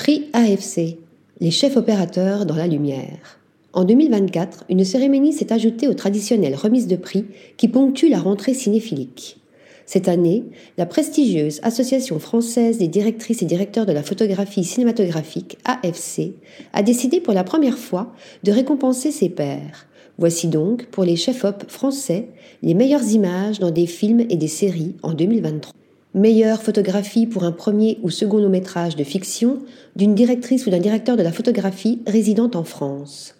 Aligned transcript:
Prix 0.00 0.30
AFC, 0.32 0.96
les 1.40 1.50
chefs 1.50 1.76
opérateurs 1.76 2.46
dans 2.46 2.56
la 2.56 2.66
lumière. 2.66 3.38
En 3.74 3.84
2024, 3.84 4.64
une 4.70 4.82
cérémonie 4.82 5.34
s'est 5.34 5.52
ajoutée 5.52 5.88
aux 5.88 5.94
traditionnelles 5.94 6.54
remises 6.54 6.86
de 6.86 6.96
prix 6.96 7.26
qui 7.58 7.68
ponctuent 7.68 8.08
la 8.08 8.18
rentrée 8.18 8.54
cinéphilique. 8.54 9.36
Cette 9.84 10.08
année, 10.08 10.44
la 10.78 10.86
prestigieuse 10.86 11.60
Association 11.62 12.18
française 12.18 12.78
des 12.78 12.88
directrices 12.88 13.42
et 13.42 13.44
directeurs 13.44 13.84
de 13.84 13.92
la 13.92 14.02
photographie 14.02 14.64
cinématographique, 14.64 15.58
AFC, 15.66 16.32
a 16.72 16.82
décidé 16.82 17.20
pour 17.20 17.34
la 17.34 17.44
première 17.44 17.76
fois 17.76 18.10
de 18.42 18.52
récompenser 18.52 19.12
ses 19.12 19.28
pairs. 19.28 19.86
Voici 20.16 20.48
donc, 20.48 20.86
pour 20.86 21.04
les 21.04 21.16
chefs-op 21.16 21.70
français, 21.70 22.28
les 22.62 22.72
meilleures 22.72 23.10
images 23.10 23.58
dans 23.58 23.70
des 23.70 23.86
films 23.86 24.20
et 24.30 24.36
des 24.36 24.48
séries 24.48 24.96
en 25.02 25.12
2023. 25.12 25.74
Meilleure 26.12 26.60
photographie 26.60 27.28
pour 27.28 27.44
un 27.44 27.52
premier 27.52 28.00
ou 28.02 28.10
second 28.10 28.38
long 28.38 28.48
métrage 28.48 28.96
de 28.96 29.04
fiction 29.04 29.60
d'une 29.94 30.16
directrice 30.16 30.66
ou 30.66 30.70
d'un 30.70 30.80
directeur 30.80 31.16
de 31.16 31.22
la 31.22 31.30
photographie 31.30 32.02
résidant 32.04 32.50
en 32.54 32.64
France. 32.64 33.36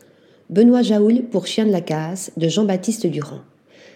Benoît 0.51 0.83
Jaoul 0.83 1.23
pour 1.33 1.49
Chien 1.49 1.67
de 1.67 1.73
la 1.73 1.81
Casse 1.81 2.31
de 2.37 2.47
Jean-Baptiste 2.47 3.09
Durand. 3.09 3.41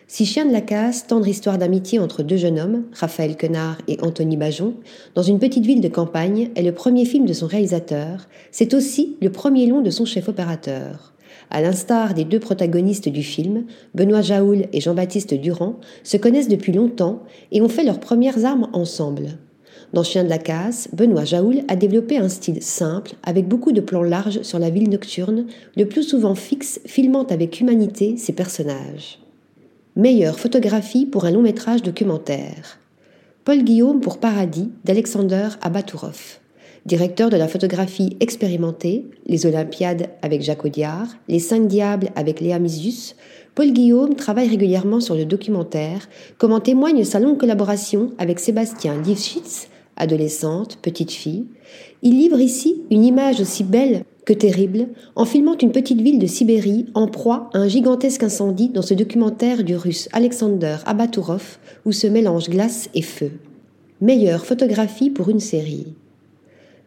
Si 0.09 0.27
Chien 0.27 0.45
de 0.45 0.53
la 0.53 0.61
Casse, 0.61 1.07
tendre 1.07 1.29
histoire 1.29 1.57
d'amitié 1.57 2.01
entre 2.01 2.25
deux 2.25 2.37
jeunes 2.37 2.59
hommes, 2.59 2.83
Raphaël 2.93 3.37
Quenard 3.37 3.79
et 3.87 3.97
Anthony 4.03 4.37
Bajon, 4.37 4.75
dans 5.15 5.23
une 5.23 5.39
petite 5.39 5.65
ville 5.65 5.81
de 5.81 5.87
campagne, 5.87 6.51
est 6.57 6.63
le 6.63 6.75
premier 6.75 7.05
film 7.05 7.27
de 7.27 7.33
son 7.33 7.47
réalisateur, 7.47 8.27
c'est 8.51 8.75
aussi 8.75 9.17
le 9.23 9.31
premier 9.31 9.69
long 9.69 9.83
de 9.83 9.91
son 9.91 10.05
chef 10.05 10.29
opérateur. 10.29 11.14
À 11.51 11.61
l'instar 11.61 12.15
des 12.15 12.25
deux 12.25 12.41
protagonistes 12.41 13.09
du 13.09 13.23
film, 13.23 13.65
Benoît 13.95 14.23
Jaoul 14.23 14.67
et 14.73 14.81
Jean-Baptiste 14.81 15.35
Durand 15.35 15.77
se 16.03 16.17
connaissent 16.17 16.49
depuis 16.49 16.73
longtemps 16.73 17.23
et 17.53 17.61
ont 17.63 17.69
fait 17.69 17.85
leurs 17.85 18.01
premières 18.01 18.45
armes 18.45 18.69
ensemble. 18.73 19.39
Dans 19.93 20.03
Chien 20.03 20.25
de 20.25 20.29
la 20.29 20.39
Casse, 20.39 20.89
Benoît 20.93 21.25
Jaoul 21.25 21.63
a 21.69 21.77
développé 21.77 22.19
un 22.19 22.29
style 22.29 22.63
simple, 22.63 23.13
avec 23.23 23.47
beaucoup 23.47 23.73
de 23.73 23.81
plans 23.81 24.03
larges 24.03 24.43
sur 24.43 24.59
la 24.59 24.71
ville 24.71 24.91
nocturne, 24.91 25.47
le 25.77 25.87
plus 25.87 26.03
souvent 26.03 26.35
fixe, 26.35 26.81
filmant 26.87 27.25
avec 27.25 27.61
humanité 27.61 28.17
ses 28.17 28.33
personnages. 28.33 29.21
Meilleure 29.97 30.39
photographie 30.39 31.07
pour 31.07 31.25
un 31.25 31.31
long 31.31 31.43
métrage 31.43 31.83
documentaire. 31.83 32.81
Paul 33.45 33.63
Guillaume 33.63 34.01
pour 34.01 34.19
Paradis 34.19 34.73
d'Alexander 34.85 35.51
Abatourov 35.61 36.41
directeur 36.87 37.31
de 37.31 37.37
la 37.37 37.49
photographie 37.49 38.17
expérimentée, 38.21 39.07
les 39.27 39.47
Olympiades 39.47 40.09
avec 40.23 40.43
Jacques 40.43 40.65
Audiard, 40.65 41.07
les 41.29 41.39
Cinq 41.39 41.67
Diables 41.67 42.11
avec 42.15 42.41
Léa 42.41 42.59
Misius, 42.59 43.17
Paul 43.55 43.73
Guillaume 43.73 44.17
travaille 44.17 44.49
régulièrement 44.49 45.01
sur 45.01 45.15
le 45.15 45.25
documentaire, 45.25 46.09
comme 46.39 46.53
en 46.53 46.61
témoigne 46.61 47.05
sa 47.05 47.21
longue 47.21 47.39
collaboration 47.39 48.11
avec 48.19 48.39
Sébastien 48.39 49.01
Lifshitz, 49.01 49.69
adolescente, 49.97 50.79
petite 50.83 51.13
fille. 51.13 51.45
Il 52.03 52.19
livre 52.19 52.41
ici 52.41 52.83
une 52.91 53.05
image 53.05 53.41
aussi 53.41 53.65
belle 53.65 54.05
que 54.27 54.33
terrible 54.33 54.89
en 55.17 55.25
filmant 55.25 55.57
une 55.57 55.73
petite 55.73 56.01
ville 56.01 56.19
de 56.19 56.27
Sibérie 56.27 56.87
en 56.95 57.07
proie 57.07 57.51
à 57.55 57.59
un 57.59 57.69
gigantesque 57.69 58.23
incendie 58.23 58.71
dans 58.71 58.83
ce 58.83 58.95
documentaire 58.95 59.63
du 59.65 59.77
russe 59.77 60.09
Alexander 60.13 60.77
Abatourov 60.85 61.59
où 61.85 61.93
se 61.93 62.07
mélangent 62.07 62.51
glace 62.51 62.91
et 62.95 63.03
feu. 63.03 63.33
Meilleure 64.01 64.45
photographie 64.45 65.11
pour 65.11 65.29
une 65.29 65.41
série. 65.41 65.95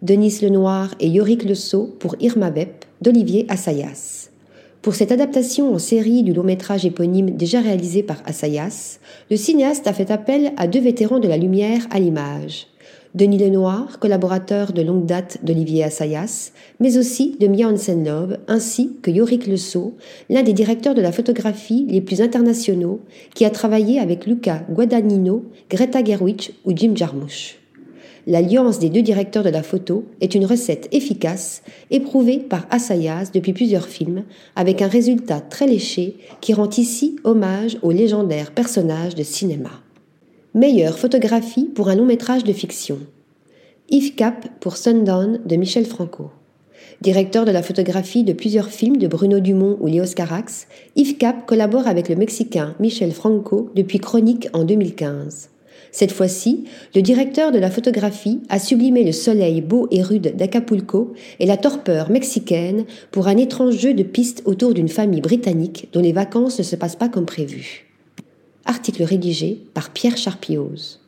Denis 0.03 0.41
Lenoir 0.43 0.93
et 0.99 1.07
Yorick 1.07 1.43
Le 1.43 1.55
Sceau 1.55 1.91
pour 1.97 2.15
Irma 2.19 2.51
Bep 2.51 2.85
d'Olivier 3.01 3.47
Assayas. 3.49 4.29
Pour 4.83 4.93
cette 4.93 5.11
adaptation 5.11 5.73
en 5.73 5.79
série 5.79 6.21
du 6.21 6.33
long 6.33 6.43
métrage 6.43 6.85
éponyme 6.85 7.31
déjà 7.31 7.61
réalisé 7.61 8.03
par 8.03 8.21
Assayas, 8.25 8.99
le 9.31 9.37
cinéaste 9.37 9.87
a 9.87 9.93
fait 9.93 10.11
appel 10.11 10.53
à 10.55 10.67
deux 10.67 10.81
vétérans 10.81 11.17
de 11.17 11.27
la 11.27 11.35
lumière 11.35 11.87
à 11.89 11.99
l'image. 11.99 12.67
Denis 13.15 13.39
Lenoir, 13.39 13.97
collaborateur 13.97 14.71
de 14.71 14.83
longue 14.83 15.07
date 15.07 15.39
d'Olivier 15.43 15.83
Assayas, 15.85 16.51
mais 16.79 16.99
aussi 16.99 17.35
de 17.39 17.47
Mia 17.47 17.67
Hansen-Love, 17.67 18.37
ainsi 18.47 18.97
que 19.01 19.09
Yorick 19.09 19.47
Le 19.47 19.57
Sceau, 19.57 19.95
l'un 20.29 20.43
des 20.43 20.53
directeurs 20.53 20.93
de 20.93 21.01
la 21.01 21.11
photographie 21.11 21.87
les 21.89 22.01
plus 22.01 22.21
internationaux, 22.21 22.99
qui 23.33 23.45
a 23.45 23.49
travaillé 23.49 23.99
avec 23.99 24.27
Luca 24.27 24.61
Guadagnino, 24.69 25.45
Greta 25.71 26.03
Gerwig 26.03 26.51
ou 26.65 26.71
Jim 26.75 26.91
Jarmusch 26.93 27.57
l'alliance 28.27 28.77
des 28.77 28.89
deux 28.89 29.01
directeurs 29.01 29.43
de 29.43 29.49
la 29.49 29.63
photo 29.63 30.03
est 30.21 30.35
une 30.35 30.45
recette 30.45 30.89
efficace, 30.91 31.63
éprouvée 31.89 32.37
par 32.37 32.67
Assayas 32.69 33.31
depuis 33.33 33.53
plusieurs 33.53 33.87
films, 33.87 34.23
avec 34.55 34.81
un 34.81 34.87
résultat 34.87 35.39
très 35.39 35.65
léché 35.65 36.17
qui 36.41 36.53
rend 36.53 36.69
ici 36.69 37.15
hommage 37.23 37.77
aux 37.81 37.91
légendaires 37.91 38.51
personnages 38.51 39.15
de 39.15 39.23
cinéma. 39.23 39.71
Meilleure 40.53 40.99
photographie 40.99 41.65
pour 41.65 41.87
un 41.87 41.95
long 41.95 42.05
métrage 42.05 42.43
de 42.43 42.53
fiction. 42.53 42.99
Yves 43.89 44.15
Cap 44.15 44.47
pour 44.59 44.75
Sundown 44.75 45.39
de 45.45 45.55
Michel 45.55 45.85
Franco. 45.85 46.29
Directeur 46.99 47.45
de 47.45 47.51
la 47.51 47.63
photographie 47.63 48.23
de 48.23 48.33
plusieurs 48.33 48.69
films 48.69 48.97
de 48.97 49.07
Bruno 49.07 49.39
Dumont 49.39 49.77
ou 49.79 49.87
Léos 49.87 50.13
Carax, 50.15 50.67
Yves 50.95 51.17
Cap 51.17 51.45
collabore 51.45 51.87
avec 51.87 52.09
le 52.09 52.15
Mexicain 52.15 52.75
Michel 52.79 53.13
Franco 53.13 53.69
depuis 53.75 53.99
Chronique 53.99 54.49
en 54.51 54.65
2015. 54.65 55.49
Cette 55.91 56.11
fois-ci, 56.11 56.65
le 56.95 57.01
directeur 57.01 57.51
de 57.51 57.59
la 57.59 57.71
photographie 57.71 58.41
a 58.49 58.59
sublimé 58.59 59.03
le 59.03 59.11
soleil 59.11 59.61
beau 59.61 59.87
et 59.91 60.01
rude 60.01 60.35
d'Acapulco 60.35 61.13
et 61.39 61.45
la 61.45 61.57
torpeur 61.57 62.09
mexicaine 62.09 62.85
pour 63.11 63.27
un 63.27 63.37
étrange 63.37 63.77
jeu 63.77 63.93
de 63.93 64.03
pistes 64.03 64.43
autour 64.45 64.73
d'une 64.73 64.89
famille 64.89 65.21
britannique 65.21 65.89
dont 65.93 66.01
les 66.01 66.13
vacances 66.13 66.59
ne 66.59 66.63
se 66.63 66.75
passent 66.75 66.95
pas 66.95 67.09
comme 67.09 67.25
prévu. 67.25 67.85
Article 68.65 69.03
rédigé 69.03 69.61
par 69.73 69.91
Pierre 69.91 70.17
Charpioz. 70.17 70.99